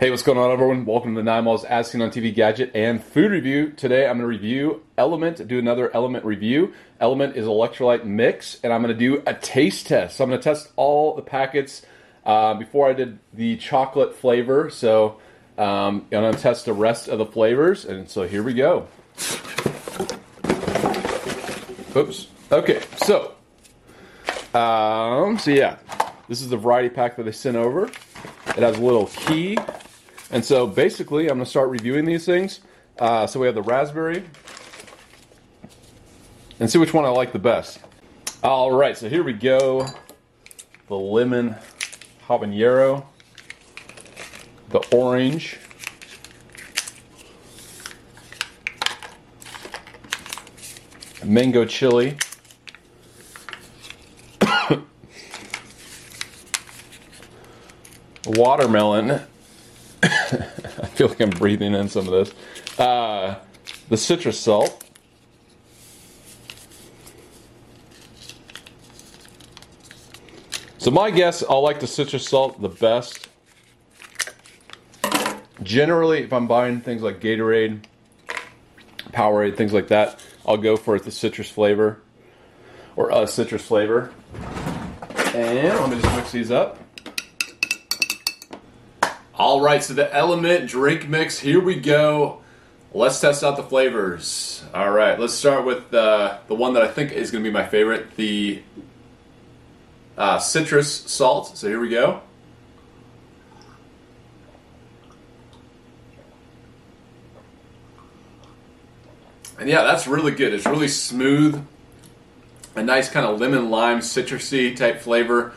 [0.00, 0.86] Hey, what's going on, everyone?
[0.86, 3.74] Welcome to the Nine Malls As Seen on TV Gadget and Food Review.
[3.76, 6.72] Today, I'm going to review LMNT, do another LMNT review.
[7.02, 10.16] LMNT is electrolyte mix, and I'm going to do a taste test.
[10.16, 11.82] So I'm going to test all the packets
[12.24, 14.70] uh, before I did the chocolate flavor.
[14.70, 15.18] So
[15.58, 18.88] um, I'm going to test the rest of the flavors, and so here we go.
[21.94, 22.26] Oops.
[22.50, 23.34] Okay, so
[24.58, 25.76] um, so yeah,
[26.26, 27.90] this is the variety pack that they sent over.
[28.46, 29.58] It has a little key
[30.30, 32.60] and so basically, I'm going to start reviewing these things.
[32.98, 34.22] Uh, so we have the raspberry,
[36.58, 37.80] and see which one I like the best.
[38.42, 39.86] All right, so here we go.
[40.88, 41.56] The lemon
[42.28, 43.06] habanero,
[44.68, 45.58] the orange,
[51.24, 52.18] mango chili.
[58.26, 59.22] watermelon
[60.02, 62.78] I feel like I'm breathing in some of this.
[62.78, 63.36] Uh,
[63.88, 64.84] the citrus salt.
[70.78, 73.28] So my guess, I'll like the citrus salt the best.
[75.62, 77.84] Generally, if I'm buying things like Gatorade,
[79.12, 82.00] Powerade, things like that, I'll go for the citrus flavor
[82.96, 84.12] or a citrus flavor.
[85.34, 86.78] And let me just mix these up.
[89.40, 92.42] All right, so the LMNT drink mix, here we go.
[92.92, 94.62] Let's test out the flavors.
[94.74, 97.54] All right, let's start with uh, the one that I think is going to be
[97.54, 98.62] my favorite, the
[100.18, 101.56] uh, citrus salt.
[101.56, 102.20] So here we go.
[109.58, 110.52] And yeah, that's really good.
[110.52, 111.66] It's really smooth.
[112.76, 115.54] A nice kind of lemon lime citrusy type flavor.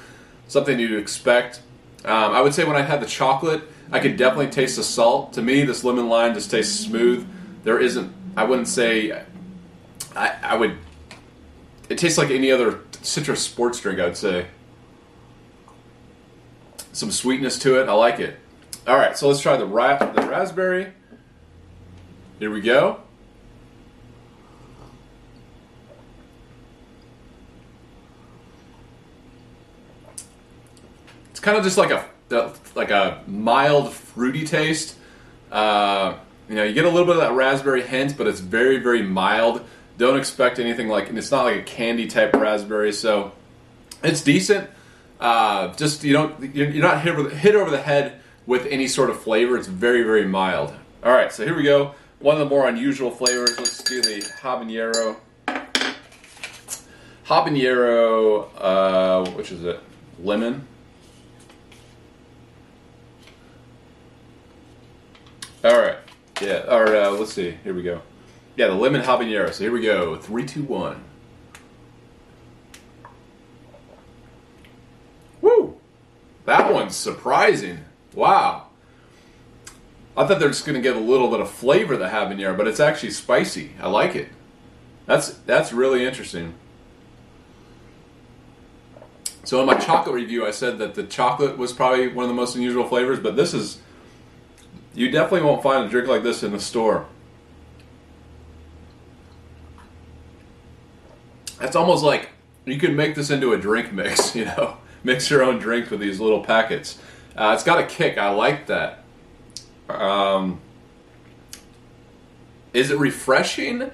[0.47, 1.62] Something you'd expect.
[2.06, 5.34] Um, I would say when I had the chocolate, I could definitely taste the salt.
[5.34, 7.28] To me, this lemon lime just tastes smooth.
[7.64, 8.14] There isn't.
[8.36, 9.23] I wouldn't say.
[10.16, 10.78] I, I would.
[11.90, 14.00] It tastes like any other citrus sports drink.
[14.00, 14.47] I'd say.
[16.91, 17.90] Some sweetness to it.
[17.90, 18.40] I like it.
[18.85, 20.91] All right, so let's try the ra- the raspberry.
[22.40, 23.00] Here we go.
[31.31, 32.09] It's kind of just like a
[32.76, 34.98] like a mild fruity taste.
[35.52, 36.16] Uh,
[36.50, 39.04] you know, you get a little bit of that raspberry hint, but it's very, very
[39.04, 39.64] mild.
[39.98, 43.32] Don't expect anything like, it's not like a candy type raspberry, so
[44.04, 44.70] it's decent.
[45.20, 48.88] Uh, just you don't, you're not hit over, the, hit over the head with any
[48.88, 49.56] sort of flavor.
[49.58, 50.74] It's very, very mild.
[51.04, 51.96] All right, so here we go.
[52.20, 53.58] One of the more unusual flavors.
[53.58, 55.18] Let's do the habanero.
[57.26, 59.80] Habanero, uh, which is it?
[60.20, 60.68] Lemon.
[65.63, 65.97] All right.
[66.41, 66.66] Yeah.
[66.68, 67.03] All right.
[67.03, 67.57] Uh, let's see.
[67.63, 68.01] Here we go.
[68.56, 69.51] Yeah, the lemon habanero.
[69.53, 70.16] So here we go.
[70.18, 71.03] Three, two, one.
[75.41, 75.78] Woo!
[76.46, 77.79] That one's surprising.
[78.13, 78.68] Wow.
[80.16, 82.68] I thought they're just going to get a little bit of flavor the habanero, but
[82.68, 83.72] it's actually spicy.
[83.81, 84.29] I like it.
[85.06, 86.53] That's that's really interesting.
[89.44, 92.35] So in my chocolate review, I said that the chocolate was probably one of the
[92.35, 93.81] most unusual flavors, but this is
[94.94, 97.06] you definitely won't find a drink like this in the store.
[101.62, 102.30] It's almost like
[102.66, 106.00] you could make this into a drink mix, you know, mix your own drink with
[106.00, 107.00] these little packets.
[107.36, 108.18] Uh, it's got a kick.
[108.18, 109.03] I like that.
[109.90, 110.62] Um,
[112.74, 113.90] is it refreshing?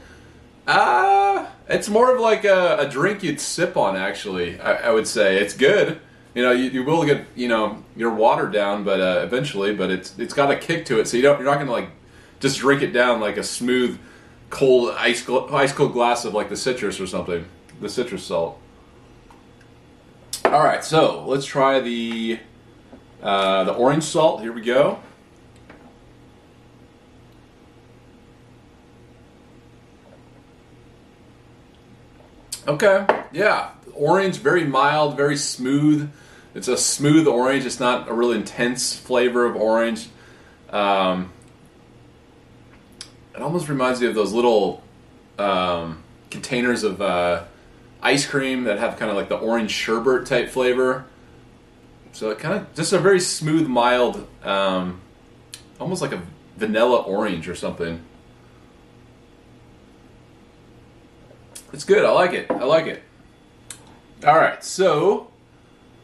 [0.68, 4.60] Uh, it's more of like a, a drink you'd sip on, actually.
[4.60, 6.02] I, I would say it's good
[6.34, 9.90] you know, you, you will get you know your water down, but uh, eventually, but
[9.90, 11.90] it's it's got a kick to it, so you don't you're not gonna like
[12.40, 14.00] just drink it down like a smooth,
[14.50, 17.46] cold ice ice cold glass of like the citrus or something,
[17.82, 18.60] the citrus salt.
[20.46, 22.40] All right, so let's try the
[23.22, 24.42] uh, the orange salt.
[24.42, 25.00] Here we go.
[32.70, 36.12] Okay, yeah, orange, very mild, very smooth.
[36.54, 37.66] It's a smooth orange.
[37.66, 40.08] It's not a really intense flavor of orange.
[40.70, 41.34] Um,
[43.34, 44.84] it almost reminds me of those little
[45.40, 47.46] um, containers of uh,
[48.04, 51.06] ice cream that have kind of like the orange sherbet type flavor.
[52.12, 55.02] So it kind of just a very smooth, mild, um,
[55.80, 56.22] almost like a
[56.56, 58.06] vanilla orange or something.
[61.72, 62.06] It's good.
[62.06, 62.50] I like it.
[62.50, 63.04] I like it.
[64.26, 65.30] All right, so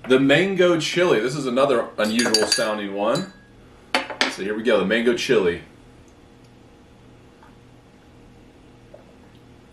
[0.07, 1.19] the mango chili.
[1.19, 3.33] This is another unusual sounding one.
[4.31, 5.61] So here we go, the mango chili.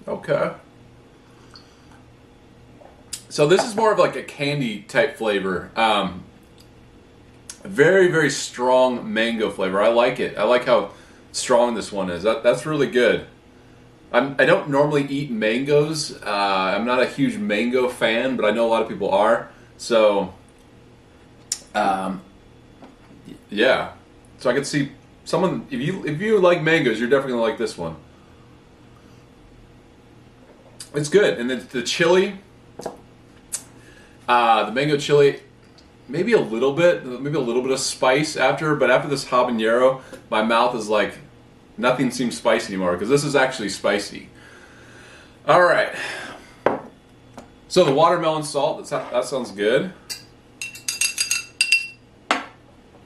[0.08, 0.52] Okay.
[3.28, 5.70] So this is more of like a candy type flavor.
[5.76, 6.24] Um,
[7.62, 9.80] very, very strong mango flavor.
[9.80, 10.36] I like it.
[10.36, 10.90] I like how
[11.30, 12.24] strong this one is.
[12.24, 13.26] That, that's really good.
[14.12, 16.20] I'm, I don't normally eat mangoes.
[16.22, 19.50] Uh, I'm not a huge mango fan, but I know a lot of people are.
[19.78, 20.34] So,
[21.74, 22.20] um,
[23.48, 23.92] yeah.
[24.38, 24.92] So I could see
[25.24, 27.96] someone if you if you like mangoes, you're definitely gonna like this one.
[30.94, 32.38] It's good, and then the chili,
[34.28, 35.40] uh, the mango chili,
[36.06, 40.02] maybe a little bit, maybe a little bit of spice after, but after this habanero,
[40.28, 41.14] my mouth is like
[41.76, 44.28] nothing seems spicy anymore because this is actually spicy.
[45.46, 45.94] All right.
[47.68, 49.92] So the watermelon salt, that sounds good.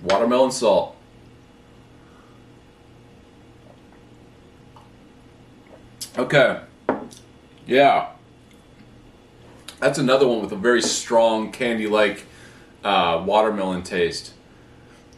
[0.03, 0.97] Watermelon salt.
[6.19, 6.61] Okay.
[7.67, 8.09] Yeah.
[9.81, 12.25] That's another one with a very strong candy like
[12.83, 14.33] uh, watermelon taste,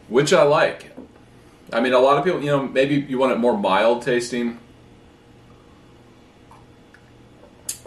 [0.07, 0.91] which I like.
[1.71, 4.59] I mean, a lot of people, you know, maybe you want it more mild tasting.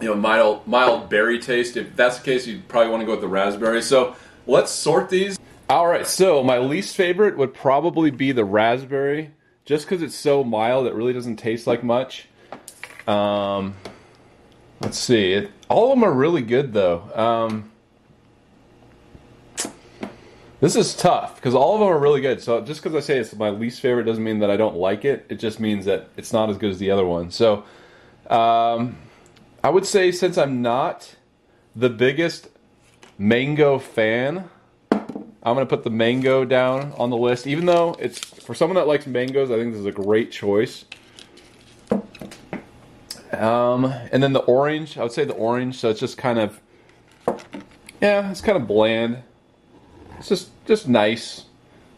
[0.01, 1.77] You know, mild, mild berry taste.
[1.77, 3.81] If that's the case, you'd probably want to go with the raspberry.
[3.81, 4.15] So
[4.47, 5.39] let's sort these.
[5.69, 9.31] All right, so my least favorite would probably be the raspberry,
[9.65, 12.27] just because it's so mild, it really doesn't taste like much.
[13.07, 13.75] Um,
[14.81, 17.09] let's see, it, all of them are really good though.
[17.15, 17.71] Um,
[20.63, 22.41] this is tough because all of them are really good.
[22.41, 25.03] So just because I say it's my least favorite doesn't mean that I don't like
[25.03, 25.25] it.
[25.27, 27.31] It just means that it's not as good as the other one.
[27.31, 27.65] So
[28.29, 28.95] um,
[29.61, 31.17] I would say since I'm not
[31.75, 32.47] the biggest
[33.17, 34.49] mango fan,
[34.89, 35.03] I'm
[35.43, 37.45] gonna put the mango down on the list.
[37.45, 40.85] Even though it's for someone that likes mangoes, I think this is a great choice.
[43.33, 43.83] Um,
[44.13, 45.75] and then the orange, I would say the orange.
[45.75, 46.61] So it's just kind of,
[47.99, 49.23] yeah, it's kind of bland.
[50.19, 51.45] It's just just nice.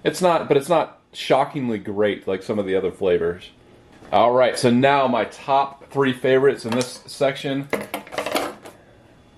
[0.04, 3.50] It's not, but it's not shockingly great like some of the other flavors.
[4.12, 7.68] All right, so now my top three favorites in this section.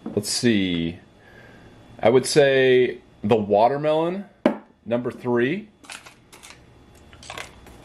[0.03, 0.99] Let's see.
[1.99, 4.25] I would say the watermelon,
[4.85, 5.69] number three.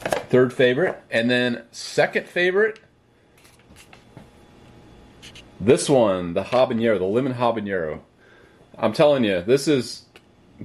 [0.00, 1.00] Third favorite.
[1.10, 2.80] And then second favorite,
[5.60, 8.00] this one, the habanero, the lemon habanero.
[8.78, 10.06] I'm telling you, this is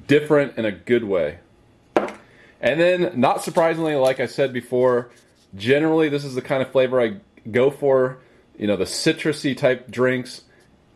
[0.06, 1.40] different in a good way.
[2.60, 5.10] And then, not surprisingly, like I said before,
[5.56, 7.18] generally this is the kind of flavor I
[7.50, 8.20] go for.
[8.58, 10.42] You know, the citrusy type drinks.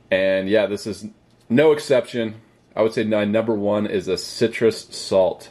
[0.09, 1.05] And yeah, this is
[1.49, 2.35] no exception.
[2.75, 5.49] I would say my number one is a citrus salt.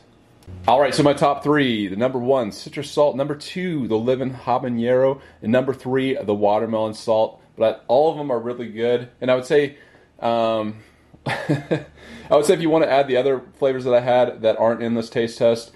[0.66, 4.34] All right, so my top three: the number one, citrus salt; number two, the living
[4.34, 7.40] habanero; and number three, the watermelon salt.
[7.56, 9.76] But all of them are really good, and I would say,
[10.18, 10.82] um,
[11.26, 11.86] I
[12.30, 14.82] would say if you want to add the other flavors that I had that aren't
[14.82, 15.72] in this taste test,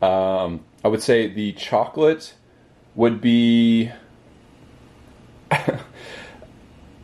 [0.00, 2.34] um, I would say the chocolate
[2.94, 3.90] would be.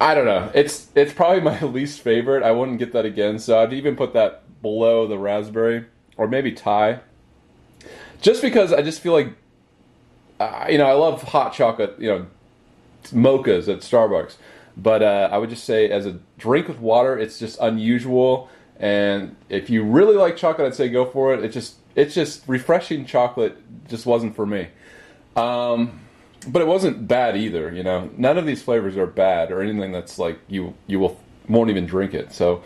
[0.01, 0.51] I don't know.
[0.55, 2.43] It's it's probably my least favorite.
[2.43, 5.87] I wouldn't get that again, so I'd even put that below the raspberry
[6.17, 7.01] or maybe tie.
[8.21, 9.35] Just because I just feel like,
[10.41, 12.27] uh, you know, I love hot chocolate, you know,
[13.13, 14.37] mochas at Starbucks,
[14.77, 18.49] but uh, I would just say as a drink with water, it's just unusual.
[18.79, 21.45] And if you really like chocolate, I'd say go for it.
[21.45, 23.57] It just it's just refreshing chocolate.
[23.89, 24.69] Just wasn't for me.
[25.37, 26.01] Um,
[26.49, 27.73] but it wasn't bad either.
[27.73, 31.21] You know, none of these flavors are bad or anything that's like you you will
[31.49, 32.33] won't even drink it.
[32.33, 32.63] So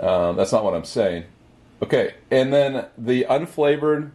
[0.00, 1.24] um, that's not what I'm saying.
[1.82, 4.10] Okay, and then the unflavored.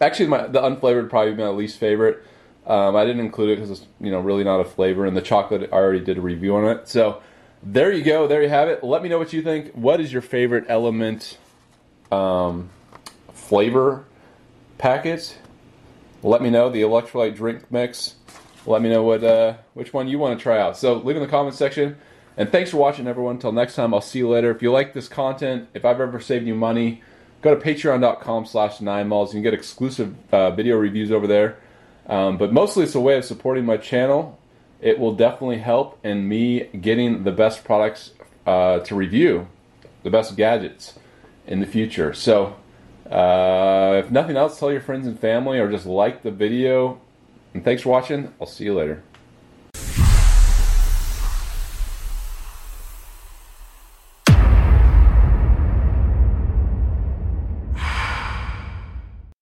[0.00, 2.24] Actually, my the unflavored probably my least favorite.
[2.66, 5.22] Um, I didn't include it because it's you know really not a flavor, and the
[5.22, 6.88] chocolate I already did a review on it.
[6.88, 7.22] So
[7.62, 8.84] there you go, there you have it.
[8.84, 9.72] Let me know what you think.
[9.72, 11.36] What is your favorite LMNT
[12.12, 12.70] um,
[13.32, 14.04] flavor
[14.78, 15.38] packet?
[16.22, 18.16] Let me know the electrolyte drink mix.
[18.66, 20.76] Let me know what uh, which one you want to try out.
[20.76, 21.96] So leave in the comment section.
[22.36, 23.34] And thanks for watching, everyone.
[23.34, 24.50] Until next time, I'll see you later.
[24.50, 27.02] If you like this content, if I've ever saved you money,
[27.42, 29.28] go to patreon.com slash ninemalls.
[29.28, 31.58] You can get exclusive uh, video reviews over there.
[32.06, 34.38] Um, but mostly it's a way of supporting my channel.
[34.80, 38.12] It will definitely help in me getting the best products
[38.46, 39.48] uh, to review,
[40.02, 40.98] the best gadgets
[41.46, 42.14] in the future.
[42.14, 42.56] So
[43.10, 47.00] uh, if nothing else, tell your friends and family or just like the video.
[47.52, 48.32] And thanks for watching.
[48.40, 49.02] I'll see you later.